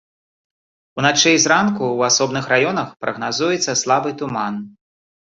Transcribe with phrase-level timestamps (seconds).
[0.99, 4.57] Уначы і зранку ў асобных раёнах прагназуецца слабы туман.